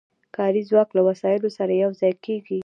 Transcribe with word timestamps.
کاري 0.35 0.61
ځواک 0.69 0.89
له 0.97 1.01
وسایلو 1.09 1.49
سره 1.57 1.71
یو 1.83 1.91
ځای 1.99 2.13
کېږي 2.25 2.59